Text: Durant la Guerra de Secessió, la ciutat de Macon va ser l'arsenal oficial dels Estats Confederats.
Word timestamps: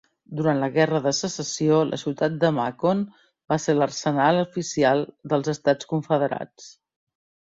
Durant 0.37 0.59
la 0.61 0.67
Guerra 0.75 0.99
de 1.07 1.11
Secessió, 1.15 1.75
la 1.89 1.99
ciutat 2.03 2.39
de 2.43 2.49
Macon 2.59 3.03
va 3.53 3.57
ser 3.65 3.75
l'arsenal 3.75 4.39
oficial 4.45 5.05
dels 5.35 5.53
Estats 5.55 5.91
Confederats. 5.93 6.71